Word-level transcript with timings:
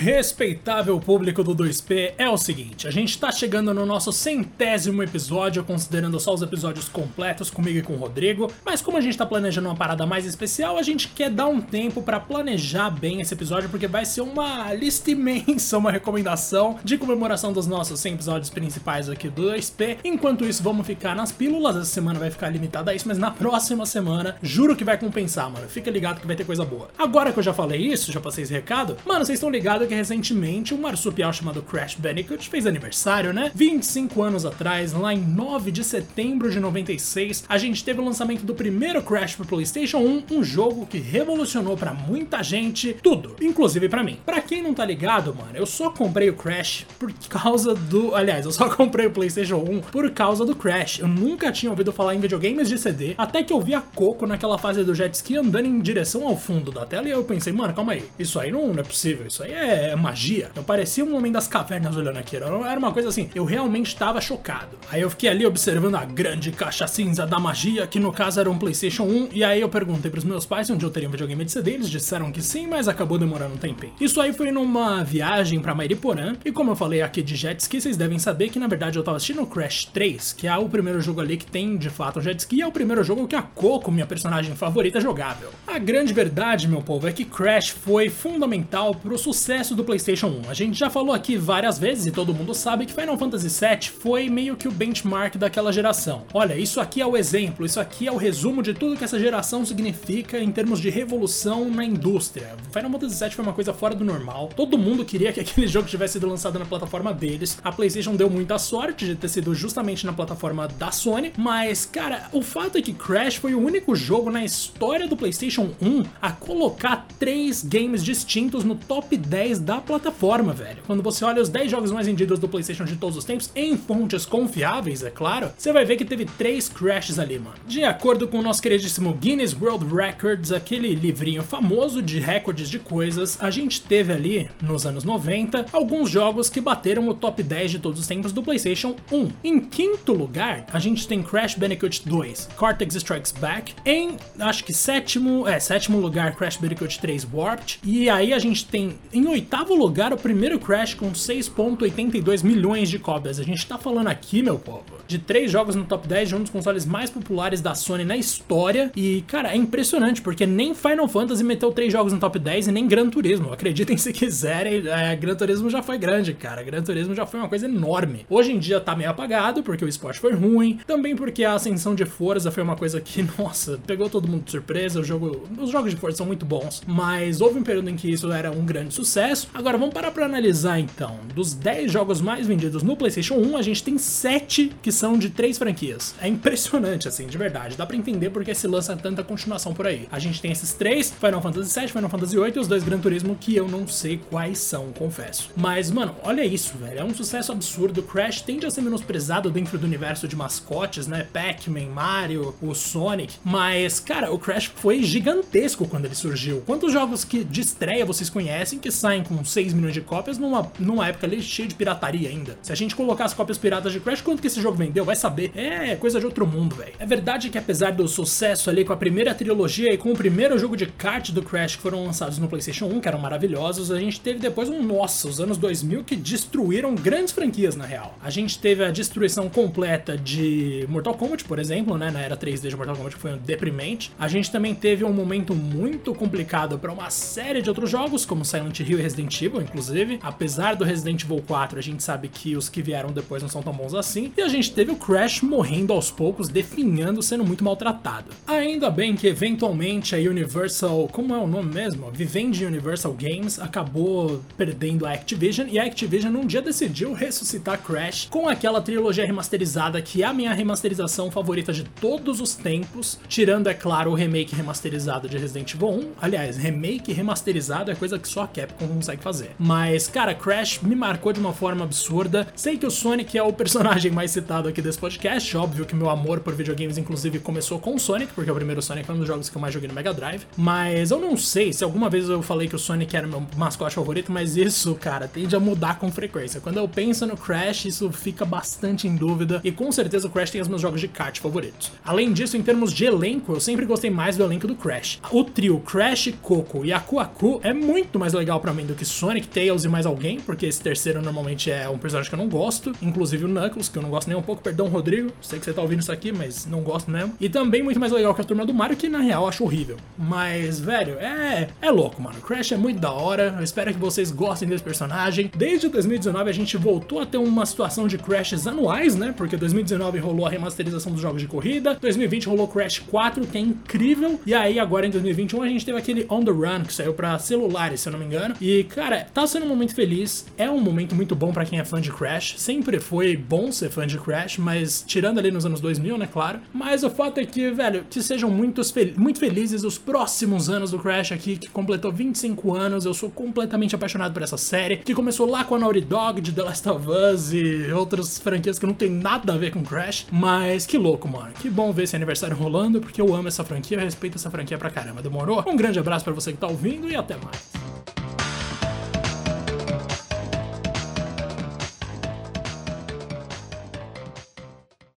Respeitável 0.00 1.00
público 1.00 1.42
do 1.42 1.56
2P, 1.56 2.12
é 2.16 2.30
o 2.30 2.36
seguinte, 2.36 2.86
a 2.86 2.90
gente 2.90 3.18
tá 3.18 3.32
chegando 3.32 3.74
no 3.74 3.84
nosso 3.84 4.12
centésimo 4.12 5.02
episódio, 5.02 5.64
considerando 5.64 6.20
só 6.20 6.32
os 6.32 6.40
episódios 6.40 6.88
completos 6.88 7.50
comigo 7.50 7.78
e 7.78 7.82
com 7.82 7.94
o 7.94 7.96
Rodrigo, 7.96 8.48
mas 8.64 8.80
como 8.80 8.96
a 8.96 9.00
gente 9.00 9.18
tá 9.18 9.26
planejando 9.26 9.68
uma 9.68 9.74
parada 9.74 10.06
mais 10.06 10.24
especial, 10.24 10.78
a 10.78 10.84
gente 10.84 11.08
quer 11.08 11.28
dar 11.30 11.48
um 11.48 11.60
tempo 11.60 12.00
pra 12.00 12.20
planejar 12.20 12.90
bem 12.90 13.20
esse 13.20 13.34
episódio, 13.34 13.68
porque 13.68 13.88
vai 13.88 14.04
ser 14.04 14.20
uma 14.20 14.72
lista 14.72 15.10
imensa, 15.10 15.76
uma 15.76 15.90
recomendação 15.90 16.78
de 16.84 16.96
comemoração 16.96 17.52
dos 17.52 17.66
nossos 17.66 17.98
100 17.98 18.14
episódios 18.14 18.50
principais 18.50 19.10
aqui 19.10 19.28
do 19.28 19.50
2P. 19.50 19.96
Enquanto 20.04 20.44
isso, 20.44 20.62
vamos 20.62 20.86
ficar 20.86 21.16
nas 21.16 21.32
pílulas, 21.32 21.74
essa 21.74 21.86
semana 21.86 22.20
vai 22.20 22.30
ficar 22.30 22.50
limitada 22.50 22.92
a 22.92 22.94
isso, 22.94 23.08
mas 23.08 23.18
na 23.18 23.32
próxima 23.32 23.84
semana, 23.84 24.36
juro 24.40 24.76
que 24.76 24.84
vai 24.84 24.96
compensar, 24.96 25.50
mano, 25.50 25.68
fica 25.68 25.90
ligado 25.90 26.20
que 26.20 26.26
vai 26.28 26.36
ter 26.36 26.44
coisa 26.44 26.64
boa. 26.64 26.88
Agora 26.96 27.32
que 27.32 27.40
eu 27.40 27.42
já 27.42 27.52
falei 27.52 27.80
isso, 27.80 28.12
já 28.12 28.20
passei 28.20 28.44
esse 28.44 28.52
recado, 28.52 28.96
mano, 29.04 29.24
vocês 29.24 29.38
estão 29.38 29.50
ligados 29.50 29.87
que 29.88 29.94
recentemente 29.94 30.74
um 30.74 30.78
marsupial 30.78 31.32
chamado 31.32 31.62
Crash 31.62 31.96
Bandicoot 31.96 32.48
fez 32.48 32.66
aniversário, 32.66 33.32
né? 33.32 33.50
25 33.54 34.22
anos 34.22 34.44
atrás, 34.44 34.92
lá 34.92 35.12
em 35.12 35.18
9 35.18 35.72
de 35.72 35.82
setembro 35.82 36.50
de 36.50 36.60
96, 36.60 37.44
a 37.48 37.58
gente 37.58 37.82
teve 37.82 38.00
o 38.00 38.04
lançamento 38.04 38.44
do 38.44 38.54
primeiro 38.54 39.02
Crash 39.02 39.34
pro 39.34 39.46
PlayStation 39.46 39.98
1, 39.98 40.24
um 40.30 40.44
jogo 40.44 40.86
que 40.86 40.98
revolucionou 40.98 41.76
para 41.76 41.94
muita 41.94 42.42
gente 42.42 42.94
tudo, 43.02 43.34
inclusive 43.40 43.88
para 43.88 44.04
mim. 44.04 44.18
Para 44.24 44.40
quem 44.40 44.62
não 44.62 44.74
tá 44.74 44.84
ligado, 44.84 45.34
mano, 45.34 45.52
eu 45.54 45.66
só 45.66 45.90
comprei 45.90 46.28
o 46.28 46.34
Crash 46.34 46.86
por 46.98 47.12
causa 47.28 47.74
do, 47.74 48.14
aliás, 48.14 48.44
eu 48.44 48.52
só 48.52 48.68
comprei 48.76 49.06
o 49.06 49.10
PlayStation 49.10 49.56
1 49.56 49.80
por 49.80 50.10
causa 50.10 50.44
do 50.44 50.54
Crash. 50.54 50.98
Eu 50.98 51.08
nunca 51.08 51.50
tinha 51.50 51.70
ouvido 51.70 51.92
falar 51.92 52.14
em 52.14 52.20
videogames 52.20 52.68
de 52.68 52.78
CD, 52.78 53.14
até 53.16 53.42
que 53.42 53.52
eu 53.52 53.60
vi 53.60 53.74
a 53.74 53.80
Coco 53.80 54.26
naquela 54.26 54.58
fase 54.58 54.84
do 54.84 54.94
jet 54.94 55.14
ski 55.14 55.36
andando 55.36 55.66
em 55.66 55.80
direção 55.80 56.26
ao 56.26 56.36
fundo 56.36 56.70
da 56.70 56.84
tela 56.84 57.08
e 57.08 57.10
eu 57.10 57.24
pensei, 57.24 57.52
mano, 57.52 57.72
calma 57.72 57.92
aí, 57.92 58.04
isso 58.18 58.38
aí 58.38 58.50
não, 58.50 58.68
não 58.68 58.80
é 58.80 58.82
possível, 58.82 59.26
isso 59.26 59.42
aí 59.42 59.52
é 59.52 59.77
é 59.78 59.96
magia. 59.96 60.50
Eu 60.54 60.62
parecia 60.62 61.04
um 61.04 61.16
homem 61.16 61.30
das 61.30 61.46
cavernas 61.46 61.96
olhando 61.96 62.18
aquilo. 62.18 62.64
Era 62.64 62.78
uma 62.78 62.92
coisa 62.92 63.08
assim, 63.08 63.30
eu 63.34 63.44
realmente 63.44 63.88
estava 63.88 64.20
chocado. 64.20 64.76
Aí 64.90 65.00
eu 65.00 65.10
fiquei 65.10 65.28
ali 65.28 65.46
observando 65.46 65.94
a 65.94 66.04
grande 66.04 66.50
caixa 66.50 66.86
cinza 66.86 67.26
da 67.26 67.38
magia, 67.38 67.86
que 67.86 68.00
no 68.00 68.12
caso 68.12 68.40
era 68.40 68.50
um 68.50 68.58
PlayStation 68.58 69.04
1, 69.04 69.28
e 69.32 69.44
aí 69.44 69.60
eu 69.60 69.68
perguntei 69.68 70.10
pros 70.10 70.24
meus 70.24 70.44
pais 70.44 70.68
onde 70.70 70.84
eu 70.84 70.90
teria 70.90 71.08
um 71.08 71.12
videogame 71.12 71.44
de 71.44 71.52
CD, 71.52 71.72
eles 71.72 71.88
disseram 71.88 72.32
que 72.32 72.42
sim, 72.42 72.66
mas 72.66 72.88
acabou 72.88 73.18
demorando 73.18 73.54
um 73.54 73.58
tempinho. 73.58 73.92
Isso 74.00 74.20
aí 74.20 74.32
foi 74.32 74.50
numa 74.50 75.02
viagem 75.04 75.60
pra 75.60 75.74
Mairiporã, 75.74 76.34
e 76.44 76.50
como 76.50 76.72
eu 76.72 76.76
falei 76.76 77.02
aqui 77.02 77.22
de 77.22 77.36
jet 77.36 77.60
ski, 77.60 77.80
vocês 77.80 77.96
devem 77.96 78.18
saber 78.18 78.48
que 78.48 78.58
na 78.58 78.66
verdade 78.66 78.98
eu 78.98 79.04
tava 79.04 79.16
assistindo 79.16 79.46
Crash 79.46 79.86
3, 79.86 80.32
que 80.32 80.46
é 80.46 80.56
o 80.56 80.68
primeiro 80.68 81.00
jogo 81.00 81.20
ali 81.20 81.36
que 81.36 81.46
tem 81.46 81.76
de 81.76 81.90
fato 81.90 82.18
o 82.18 82.22
jet 82.22 82.38
ski, 82.40 82.56
e 82.56 82.62
é 82.62 82.66
o 82.66 82.72
primeiro 82.72 83.04
jogo 83.04 83.28
que 83.28 83.36
a 83.36 83.42
Coco, 83.42 83.90
minha 83.90 84.06
personagem 84.06 84.54
favorita, 84.56 84.98
é 84.98 85.00
jogável. 85.00 85.50
A 85.66 85.78
grande 85.78 86.12
verdade, 86.12 86.66
meu 86.66 86.82
povo, 86.82 87.06
é 87.06 87.12
que 87.12 87.24
Crash 87.24 87.70
foi 87.70 88.08
fundamental 88.08 88.94
pro 88.94 89.18
sucesso 89.18 89.67
sucesso 89.68 89.74
do 89.74 89.84
PlayStation 89.84 90.28
1. 90.46 90.50
A 90.50 90.54
gente 90.54 90.78
já 90.78 90.88
falou 90.88 91.14
aqui 91.14 91.36
várias 91.36 91.78
vezes 91.78 92.06
e 92.06 92.10
todo 92.10 92.34
mundo 92.34 92.54
sabe 92.54 92.86
que 92.86 92.92
Final 92.92 93.18
Fantasy 93.18 93.48
VII 93.48 93.90
foi 93.90 94.28
meio 94.28 94.56
que 94.56 94.68
o 94.68 94.72
benchmark 94.72 95.36
daquela 95.36 95.72
geração. 95.72 96.24
Olha, 96.32 96.56
isso 96.56 96.80
aqui 96.80 97.00
é 97.00 97.06
o 97.06 97.16
exemplo, 97.16 97.66
isso 97.66 97.80
aqui 97.80 98.06
é 98.06 98.12
o 98.12 98.16
resumo 98.16 98.62
de 98.62 98.72
tudo 98.72 98.96
que 98.96 99.04
essa 99.04 99.18
geração 99.18 99.64
significa 99.64 100.38
em 100.38 100.50
termos 100.50 100.80
de 100.80 100.88
revolução 100.88 101.70
na 101.70 101.84
indústria. 101.84 102.54
Final 102.72 102.90
Fantasy 102.90 103.24
VII 103.24 103.30
foi 103.32 103.44
uma 103.44 103.52
coisa 103.52 103.72
fora 103.72 103.94
do 103.94 104.04
normal. 104.04 104.48
Todo 104.54 104.78
mundo 104.78 105.04
queria 105.04 105.32
que 105.32 105.40
aquele 105.40 105.66
jogo 105.66 105.88
tivesse 105.88 106.14
sido 106.14 106.28
lançado 106.28 106.58
na 106.58 106.64
plataforma 106.64 107.12
deles. 107.12 107.58
A 107.62 107.72
PlayStation 107.72 108.14
deu 108.16 108.30
muita 108.30 108.58
sorte 108.58 109.04
de 109.04 109.14
ter 109.14 109.28
sido 109.28 109.54
justamente 109.54 110.06
na 110.06 110.12
plataforma 110.12 110.68
da 110.68 110.90
Sony, 110.90 111.32
mas 111.36 111.84
cara, 111.84 112.28
o 112.32 112.42
fato 112.42 112.78
é 112.78 112.82
que 112.82 112.92
Crash 112.92 113.36
foi 113.36 113.54
o 113.54 113.60
único 113.60 113.94
jogo 113.94 114.30
na 114.30 114.44
história 114.44 115.06
do 115.06 115.16
PlayStation 115.16 115.70
1 115.80 116.04
a 116.22 116.32
colocar 116.32 117.06
três 117.18 117.62
games 117.62 118.04
distintos 118.04 118.64
no 118.64 118.74
top 118.74 119.16
10 119.16 119.57
da 119.58 119.80
plataforma, 119.80 120.52
velho. 120.52 120.82
Quando 120.86 121.02
você 121.02 121.24
olha 121.24 121.42
os 121.42 121.48
10 121.48 121.70
jogos 121.70 121.90
mais 121.90 122.06
vendidos 122.06 122.38
do 122.38 122.48
PlayStation 122.48 122.84
de 122.84 122.96
todos 122.96 123.16
os 123.16 123.24
tempos, 123.24 123.50
em 123.54 123.76
fontes 123.76 124.24
confiáveis, 124.24 125.02
é 125.02 125.10
claro, 125.10 125.50
você 125.56 125.72
vai 125.72 125.84
ver 125.84 125.96
que 125.96 126.04
teve 126.04 126.24
três 126.24 126.68
crashes 126.68 127.18
ali, 127.18 127.38
mano. 127.38 127.56
De 127.66 127.84
acordo 127.84 128.28
com 128.28 128.38
o 128.38 128.42
nosso 128.42 128.62
queridíssimo 128.62 129.12
Guinness 129.14 129.54
World 129.54 129.86
Records, 129.94 130.52
aquele 130.52 130.94
livrinho 130.94 131.42
famoso 131.42 132.02
de 132.02 132.18
recordes 132.18 132.68
de 132.68 132.78
coisas, 132.78 133.38
a 133.40 133.50
gente 133.50 133.80
teve 133.80 134.12
ali, 134.12 134.50
nos 134.62 134.86
anos 134.86 135.04
90, 135.04 135.66
alguns 135.72 136.10
jogos 136.10 136.48
que 136.48 136.60
bateram 136.60 137.08
o 137.08 137.14
top 137.14 137.42
10 137.42 137.72
de 137.72 137.78
todos 137.78 138.00
os 138.00 138.06
tempos 138.06 138.32
do 138.32 138.42
PlayStation 138.42 138.96
1. 139.10 139.28
Em 139.44 139.60
quinto 139.60 140.12
lugar, 140.12 140.66
a 140.72 140.78
gente 140.78 141.06
tem 141.06 141.22
Crash 141.22 141.54
Bandicoot 141.54 142.08
2, 142.08 142.50
Cortex 142.56 142.94
Strikes 142.94 143.32
Back. 143.32 143.74
Em, 143.84 144.16
acho 144.38 144.64
que 144.64 144.72
sétimo, 144.72 145.46
é, 145.46 145.58
sétimo 145.58 145.98
lugar, 145.98 146.34
Crash 146.34 146.56
Bandicoot 146.56 146.98
3 147.00 147.26
Warped. 147.32 147.80
E 147.84 148.08
aí 148.08 148.32
a 148.32 148.38
gente 148.38 148.64
tem, 148.64 148.98
em 149.12 149.26
oitavo, 149.26 149.47
oitavo 149.48 149.74
lugar 149.74 150.12
o 150.12 150.16
primeiro 150.18 150.58
Crash 150.58 150.92
com 150.92 151.10
6.82 151.10 152.44
milhões 152.44 152.90
de 152.90 152.98
cópias. 152.98 153.40
A 153.40 153.42
gente 153.42 153.66
tá 153.66 153.78
falando 153.78 154.08
aqui, 154.08 154.42
meu 154.42 154.58
povo, 154.58 154.84
de 155.06 155.18
três 155.18 155.50
jogos 155.50 155.74
no 155.74 155.84
top 155.84 156.06
10 156.06 156.28
de 156.28 156.34
um 156.34 156.42
dos 156.42 156.50
consoles 156.50 156.84
mais 156.84 157.08
populares 157.08 157.62
da 157.62 157.74
Sony 157.74 158.04
na 158.04 158.14
história. 158.14 158.92
E, 158.94 159.24
cara, 159.26 159.50
é 159.50 159.56
impressionante, 159.56 160.20
porque 160.20 160.44
nem 160.44 160.74
Final 160.74 161.08
Fantasy 161.08 161.42
meteu 161.42 161.72
três 161.72 161.90
jogos 161.90 162.12
no 162.12 162.20
top 162.20 162.38
10 162.38 162.68
e 162.68 162.72
nem 162.72 162.86
Gran 162.86 163.08
Turismo. 163.08 163.50
Acreditem 163.50 163.96
se 163.96 164.12
quiserem, 164.12 164.86
é, 164.86 165.16
Gran 165.16 165.34
Turismo 165.34 165.70
já 165.70 165.82
foi 165.82 165.96
grande, 165.96 166.34
cara. 166.34 166.62
Gran 166.62 166.82
Turismo 166.82 167.14
já 167.14 167.24
foi 167.24 167.40
uma 167.40 167.48
coisa 167.48 167.64
enorme. 167.64 168.26
Hoje 168.28 168.52
em 168.52 168.58
dia 168.58 168.78
tá 168.78 168.94
meio 168.94 169.08
apagado, 169.08 169.62
porque 169.62 169.82
o 169.82 169.88
esporte 169.88 170.20
foi 170.20 170.34
ruim. 170.34 170.78
Também 170.86 171.16
porque 171.16 171.42
a 171.42 171.54
ascensão 171.54 171.94
de 171.94 172.04
Forza 172.04 172.50
foi 172.50 172.62
uma 172.62 172.76
coisa 172.76 173.00
que, 173.00 173.26
nossa, 173.38 173.80
pegou 173.86 174.10
todo 174.10 174.28
mundo 174.28 174.44
de 174.44 174.50
surpresa. 174.50 175.00
O 175.00 175.04
jogo, 175.04 175.48
os 175.58 175.70
jogos 175.70 175.90
de 175.90 175.96
Forza 175.96 176.18
são 176.18 176.26
muito 176.26 176.44
bons. 176.44 176.82
Mas 176.86 177.40
houve 177.40 177.58
um 177.58 177.62
período 177.62 177.88
em 177.88 177.96
que 177.96 178.12
isso 178.12 178.30
era 178.30 178.50
um 178.50 178.66
grande 178.66 178.92
sucesso 178.92 179.37
Agora 179.54 179.78
vamos 179.78 179.94
parar 179.94 180.10
para 180.10 180.26
analisar 180.26 180.80
então. 180.80 181.16
Dos 181.34 181.54
10 181.54 181.92
jogos 181.92 182.20
mais 182.20 182.46
vendidos 182.46 182.82
no 182.82 182.96
PlayStation 182.96 183.34
1, 183.34 183.56
a 183.56 183.62
gente 183.62 183.82
tem 183.82 183.98
7 183.98 184.72
que 184.82 184.90
são 184.90 185.18
de 185.18 185.30
3 185.30 185.58
franquias. 185.58 186.14
É 186.20 186.28
impressionante 186.28 187.06
assim, 187.06 187.26
de 187.26 187.38
verdade. 187.38 187.76
Dá 187.76 187.86
para 187.86 187.96
entender 187.96 188.30
porque 188.30 188.54
se 188.54 188.66
lança 188.66 188.96
tanta 188.96 189.22
continuação 189.22 189.74
por 189.74 189.86
aí. 189.86 190.08
A 190.10 190.18
gente 190.18 190.40
tem 190.40 190.50
esses 190.50 190.72
três, 190.72 191.10
Final 191.10 191.42
Fantasy 191.42 191.78
VII, 191.78 191.88
Final 191.88 192.10
Fantasy 192.10 192.36
VIII 192.36 192.52
e 192.56 192.58
os 192.58 192.68
dois 192.68 192.82
Gran 192.82 192.98
Turismo 192.98 193.36
que 193.36 193.54
eu 193.54 193.68
não 193.68 193.86
sei 193.86 194.18
quais 194.30 194.58
são, 194.58 194.92
confesso. 194.92 195.50
Mas, 195.56 195.90
mano, 195.90 196.14
olha 196.22 196.44
isso, 196.44 196.76
velho. 196.78 197.00
É 197.00 197.04
um 197.04 197.14
sucesso 197.14 197.52
absurdo. 197.52 198.02
Crash 198.02 198.42
tende 198.42 198.66
a 198.66 198.70
ser 198.70 198.82
menosprezado 198.82 199.50
dentro 199.50 199.78
do 199.78 199.86
universo 199.86 200.26
de 200.26 200.36
mascotes, 200.36 201.06
né? 201.06 201.26
Pac-Man, 201.32 201.88
Mario, 201.88 202.54
o 202.60 202.74
Sonic. 202.74 203.34
Mas, 203.44 204.00
cara, 204.00 204.32
o 204.32 204.38
Crash 204.38 204.70
foi 204.74 205.02
gigantesco 205.02 205.86
quando 205.86 206.06
ele 206.06 206.14
surgiu. 206.14 206.62
Quantos 206.66 206.92
jogos 206.92 207.24
que 207.24 207.44
de 207.44 207.60
estreia 207.60 208.06
vocês 208.06 208.30
conhecem 208.30 208.78
que 208.78 208.90
saem 208.90 209.22
com 209.28 209.44
6 209.44 209.72
milhões 209.74 209.94
de 209.94 210.00
cópias 210.00 210.38
numa, 210.38 210.70
numa 210.78 211.06
época 211.06 211.26
ali 211.26 211.42
cheia 211.42 211.68
de 211.68 211.74
pirataria 211.74 212.28
ainda. 212.28 212.58
Se 212.62 212.72
a 212.72 212.74
gente 212.74 212.96
colocar 212.96 213.24
as 213.24 213.34
cópias 213.34 213.58
piratas 213.58 213.92
de 213.92 214.00
Crash, 214.00 214.20
quanto 214.22 214.40
que 214.40 214.46
esse 214.46 214.60
jogo 214.60 214.76
vendeu? 214.76 215.04
Vai 215.04 215.16
saber. 215.16 215.52
É 215.54 215.94
coisa 215.96 216.18
de 216.18 216.26
outro 216.26 216.46
mundo, 216.46 216.76
velho. 216.76 216.92
É 216.98 217.06
verdade 217.06 217.50
que 217.50 217.58
apesar 217.58 217.92
do 217.92 218.08
sucesso 218.08 218.70
ali 218.70 218.84
com 218.84 218.92
a 218.92 218.96
primeira 218.96 219.34
trilogia 219.34 219.92
e 219.92 219.98
com 219.98 220.12
o 220.12 220.16
primeiro 220.16 220.58
jogo 220.58 220.76
de 220.76 220.86
kart 220.86 221.30
do 221.30 221.42
Crash 221.42 221.76
que 221.76 221.82
foram 221.82 222.04
lançados 222.04 222.38
no 222.38 222.48
PlayStation 222.48 222.86
1, 222.86 223.00
que 223.00 223.08
eram 223.08 223.18
maravilhosos, 223.18 223.90
a 223.90 223.98
gente 223.98 224.20
teve 224.20 224.38
depois 224.38 224.68
um 224.68 224.82
nossa, 224.82 225.28
os 225.28 225.40
anos 225.40 225.58
2000 225.58 226.04
que 226.04 226.16
destruíram 226.16 226.94
grandes 226.94 227.32
franquias 227.32 227.76
na 227.76 227.84
real. 227.84 228.16
A 228.22 228.30
gente 228.30 228.58
teve 228.58 228.84
a 228.84 228.90
destruição 228.90 229.48
completa 229.48 230.16
de 230.16 230.86
Mortal 230.88 231.14
Kombat, 231.14 231.44
por 231.44 231.58
exemplo, 231.58 231.98
né, 231.98 232.10
na 232.10 232.20
era 232.20 232.36
3D 232.36 232.68
de 232.68 232.76
Mortal 232.76 232.96
Kombat 232.96 233.16
que 233.16 233.22
foi 233.22 233.32
um 233.34 233.38
deprimente. 233.38 234.12
A 234.18 234.28
gente 234.28 234.50
também 234.50 234.74
teve 234.74 235.04
um 235.04 235.12
momento 235.12 235.54
muito 235.54 236.14
complicado 236.14 236.78
para 236.78 236.92
uma 236.92 237.10
série 237.10 237.60
de 237.62 237.68
outros 237.68 237.90
jogos, 237.90 238.24
como 238.24 238.44
Silent 238.44 238.80
Hill 238.80 238.98
e 238.98 239.02
Resident 239.08 239.40
Evil, 239.40 239.62
inclusive. 239.62 240.18
Apesar 240.22 240.76
do 240.76 240.84
Resident 240.84 241.24
Evil 241.24 241.42
4, 241.46 241.78
a 241.78 241.82
gente 241.82 242.02
sabe 242.02 242.28
que 242.28 242.54
os 242.56 242.68
que 242.68 242.82
vieram 242.82 243.10
depois 243.10 243.42
não 243.42 243.48
são 243.48 243.62
tão 243.62 243.72
bons 243.72 243.94
assim. 243.94 244.32
E 244.36 244.42
a 244.42 244.48
gente 244.48 244.72
teve 244.72 244.90
o 244.90 244.96
Crash 244.96 245.40
morrendo 245.40 245.94
aos 245.94 246.10
poucos, 246.10 246.48
definhando, 246.48 247.22
sendo 247.22 247.44
muito 247.44 247.64
maltratado. 247.64 248.30
Ainda 248.46 248.90
bem 248.90 249.16
que 249.16 249.26
eventualmente 249.26 250.14
a 250.14 250.18
Universal, 250.18 251.08
como 251.10 251.34
é 251.34 251.38
o 251.38 251.46
nome 251.46 251.72
mesmo? 251.72 252.10
Vivendi 252.10 252.66
Universal 252.66 253.14
Games 253.14 253.58
acabou 253.58 254.42
perdendo 254.56 255.06
a 255.06 255.12
Activision 255.12 255.68
e 255.70 255.78
a 255.78 255.84
Activision 255.84 256.36
um 256.36 256.46
dia 256.46 256.60
decidiu 256.60 257.14
ressuscitar 257.14 257.82
Crash 257.82 258.28
com 258.30 258.46
aquela 258.46 258.82
trilogia 258.82 259.24
remasterizada 259.24 260.02
que 260.02 260.22
é 260.22 260.26
a 260.26 260.34
minha 260.34 260.52
remasterização 260.52 261.30
favorita 261.30 261.72
de 261.72 261.84
todos 261.84 262.40
os 262.40 262.54
tempos, 262.54 263.18
tirando, 263.26 263.68
é 263.68 263.74
claro, 263.74 264.10
o 264.10 264.14
remake 264.14 264.54
remasterizado 264.54 265.28
de 265.28 265.38
Resident 265.38 265.72
Evil 265.72 265.88
1. 265.88 266.12
Aliás, 266.20 266.56
remake 266.58 267.12
remasterizado 267.12 267.90
é 267.90 267.94
coisa 267.94 268.18
que 268.18 268.28
só 268.28 268.42
a 268.42 268.48
Capcom 268.48 268.97
consegue 268.98 269.22
fazer. 269.22 269.50
Mas, 269.58 270.08
cara, 270.08 270.34
Crash 270.34 270.80
me 270.82 270.94
marcou 270.94 271.32
de 271.32 271.40
uma 271.40 271.52
forma 271.52 271.84
absurda. 271.84 272.46
Sei 272.54 272.76
que 272.76 272.86
o 272.86 272.90
Sonic 272.90 273.38
é 273.38 273.42
o 273.42 273.52
personagem 273.52 274.10
mais 274.10 274.30
citado 274.30 274.68
aqui 274.68 274.82
desse 274.82 274.98
podcast. 274.98 275.56
Óbvio 275.56 275.86
que 275.86 275.94
meu 275.94 276.10
amor 276.10 276.40
por 276.40 276.54
videogames, 276.54 276.98
inclusive, 276.98 277.38
começou 277.38 277.78
com 277.78 277.94
o 277.94 277.98
Sonic, 277.98 278.32
porque 278.34 278.50
o 278.50 278.54
primeiro 278.54 278.82
Sonic 278.82 279.06
foi 279.06 279.14
um 279.14 279.18
dos 279.18 279.26
jogos 279.26 279.48
que 279.48 279.56
eu 279.56 279.60
mais 279.60 279.72
joguei 279.72 279.88
no 279.88 279.94
Mega 279.94 280.12
Drive. 280.12 280.42
Mas 280.56 281.10
eu 281.10 281.18
não 281.18 281.36
sei 281.36 281.72
se 281.72 281.84
alguma 281.84 282.10
vez 282.10 282.28
eu 282.28 282.42
falei 282.42 282.68
que 282.68 282.76
o 282.76 282.78
Sonic 282.78 283.16
era 283.16 283.26
meu 283.26 283.42
mascote 283.56 283.94
favorito, 283.94 284.30
mas 284.32 284.56
isso, 284.56 284.94
cara, 284.94 285.28
tende 285.28 285.54
a 285.54 285.60
mudar 285.60 285.98
com 285.98 286.10
frequência. 286.10 286.60
Quando 286.60 286.78
eu 286.78 286.88
penso 286.88 287.26
no 287.26 287.36
Crash, 287.36 287.86
isso 287.86 288.10
fica 288.10 288.44
bastante 288.44 289.06
em 289.06 289.16
dúvida. 289.16 289.60
E 289.64 289.72
com 289.72 289.90
certeza 289.92 290.26
o 290.26 290.30
Crash 290.30 290.50
tem 290.50 290.60
os 290.60 290.68
meus 290.68 290.82
jogos 290.82 291.00
de 291.00 291.08
kart 291.08 291.38
favoritos. 291.38 291.92
Além 292.04 292.32
disso, 292.32 292.56
em 292.56 292.62
termos 292.62 292.92
de 292.92 293.04
elenco, 293.04 293.52
eu 293.52 293.60
sempre 293.60 293.84
gostei 293.84 294.10
mais 294.10 294.36
do 294.36 294.42
elenco 294.42 294.66
do 294.66 294.74
Crash. 294.74 295.20
O 295.30 295.44
trio 295.44 295.80
Crash, 295.80 296.32
Coco 296.42 296.84
e 296.84 296.92
Aku 296.92 297.18
Aku 297.18 297.60
é 297.62 297.72
muito 297.72 298.18
mais 298.18 298.32
legal 298.32 298.60
para 298.60 298.72
mim 298.72 298.84
do 298.88 298.94
que 298.94 299.04
Sonic, 299.04 299.46
Tails 299.46 299.84
e 299.84 299.88
mais 299.88 300.06
alguém, 300.06 300.40
porque 300.40 300.66
esse 300.66 300.80
terceiro 300.80 301.20
normalmente 301.20 301.70
é 301.70 301.88
um 301.88 301.98
personagem 301.98 302.30
que 302.30 302.34
eu 302.34 302.38
não 302.38 302.48
gosto, 302.48 302.92
inclusive 303.02 303.44
o 303.44 303.48
Knuckles, 303.48 303.88
que 303.88 303.98
eu 303.98 304.02
não 304.02 304.10
gosto 304.10 304.28
nem 304.28 304.36
um 304.36 304.42
pouco, 304.42 304.62
perdão, 304.62 304.88
Rodrigo, 304.88 305.30
sei 305.42 305.58
que 305.58 305.64
você 305.64 305.72
tá 305.72 305.82
ouvindo 305.82 306.00
isso 306.00 306.10
aqui, 306.10 306.32
mas 306.32 306.66
não 306.66 306.80
gosto 306.80 307.10
mesmo. 307.10 307.34
E 307.38 307.48
também 307.48 307.82
muito 307.82 308.00
mais 308.00 308.10
legal 308.10 308.34
que 308.34 308.40
a 308.40 308.44
turma 308.44 308.64
do 308.64 308.72
Mario, 308.72 308.96
que 308.96 309.08
na 309.08 309.18
real 309.18 309.42
eu 309.42 309.48
acho 309.48 309.62
horrível. 309.62 309.96
Mas, 310.16 310.80
velho, 310.80 311.18
é, 311.18 311.68
é 311.80 311.90
louco, 311.90 312.20
mano. 312.20 312.40
Crash 312.40 312.72
é 312.72 312.76
muito 312.76 312.98
da 312.98 313.12
hora, 313.12 313.54
eu 313.58 313.64
espero 313.64 313.92
que 313.92 313.98
vocês 313.98 314.32
gostem 314.32 314.68
desse 314.68 314.82
personagem. 314.82 315.50
Desde 315.54 315.88
2019 315.88 316.48
a 316.48 316.54
gente 316.54 316.76
voltou 316.76 317.20
a 317.20 317.26
ter 317.26 317.36
uma 317.36 317.66
situação 317.66 318.08
de 318.08 318.16
Crashes 318.16 318.66
anuais, 318.66 319.14
né? 319.14 319.34
Porque 319.36 319.56
2019 319.56 320.18
rolou 320.18 320.46
a 320.46 320.50
remasterização 320.50 321.12
dos 321.12 321.20
jogos 321.20 321.42
de 321.42 321.46
corrida, 321.46 321.98
2020 322.00 322.48
rolou 322.48 322.66
Crash 322.66 323.00
4, 323.00 323.46
que 323.46 323.58
é 323.58 323.60
incrível, 323.60 324.40
e 324.46 324.54
aí 324.54 324.78
agora 324.78 325.06
em 325.06 325.10
2021 325.10 325.62
a 325.62 325.68
gente 325.68 325.84
teve 325.84 325.98
aquele 325.98 326.26
On 326.30 326.42
The 326.42 326.50
Run, 326.50 326.84
que 326.84 326.94
saiu 326.94 327.12
pra 327.12 327.38
celulares, 327.38 328.00
se 328.00 328.08
eu 328.08 328.12
não 328.12 328.18
me 328.18 328.24
engano. 328.24 328.54
Cara, 328.84 329.26
tá 329.32 329.46
sendo 329.46 329.66
um 329.66 329.68
momento 329.68 329.94
feliz, 329.94 330.46
é 330.56 330.70
um 330.70 330.80
momento 330.80 331.14
muito 331.14 331.34
bom 331.34 331.52
para 331.52 331.64
quem 331.64 331.78
é 331.78 331.84
fã 331.84 332.00
de 332.00 332.10
Crash, 332.10 332.54
sempre 332.58 333.00
foi 333.00 333.36
bom 333.36 333.70
ser 333.72 333.90
fã 333.90 334.06
de 334.06 334.18
Crash, 334.18 334.58
mas 334.58 335.04
tirando 335.06 335.38
ali 335.38 335.50
nos 335.50 335.64
anos 335.64 335.80
2000, 335.80 336.18
né, 336.18 336.28
claro. 336.30 336.60
Mas 336.72 337.02
o 337.02 337.10
fato 337.10 337.38
é 337.38 337.46
que, 337.46 337.70
velho, 337.70 338.04
que 338.08 338.22
sejam 338.22 338.50
muitos 338.50 338.90
fel 338.90 339.08
muito 339.16 339.38
felizes 339.38 339.84
os 339.84 339.96
próximos 339.96 340.68
anos 340.68 340.90
do 340.90 340.98
Crash 340.98 341.32
aqui, 341.32 341.56
que 341.56 341.68
completou 341.68 342.12
25 342.12 342.74
anos, 342.74 343.04
eu 343.04 343.14
sou 343.14 343.30
completamente 343.30 343.94
apaixonado 343.94 344.32
por 344.32 344.42
essa 344.42 344.56
série, 344.56 344.98
que 344.98 345.14
começou 345.14 345.48
lá 345.48 345.64
com 345.64 345.74
a 345.74 345.78
Naughty 345.78 346.00
Dog, 346.02 346.40
de 346.40 346.52
The 346.52 346.62
Last 346.62 346.88
of 346.88 347.06
Us 347.08 347.52
e 347.52 347.90
outras 347.92 348.38
franquias 348.38 348.78
que 348.78 348.86
não 348.86 348.94
tem 348.94 349.10
nada 349.10 349.54
a 349.54 349.56
ver 349.56 349.70
com 349.72 349.82
Crash, 349.82 350.26
mas 350.30 350.86
que 350.86 350.98
louco, 350.98 351.28
mano. 351.28 351.52
Que 351.60 351.70
bom 351.70 351.92
ver 351.92 352.04
esse 352.04 352.16
aniversário 352.16 352.56
rolando, 352.56 353.00
porque 353.00 353.20
eu 353.20 353.34
amo 353.34 353.48
essa 353.48 353.64
franquia, 353.64 353.96
eu 353.96 354.02
respeito 354.02 354.36
essa 354.36 354.50
franquia 354.50 354.78
pra 354.78 354.90
caramba. 354.90 355.22
Demorou? 355.22 355.64
Um 355.66 355.76
grande 355.76 355.98
abraço 355.98 356.24
para 356.24 356.34
você 356.34 356.52
que 356.52 356.58
tá 356.58 356.66
ouvindo 356.66 357.08
e 357.08 357.16
até 357.16 357.36
mais. 357.36 357.87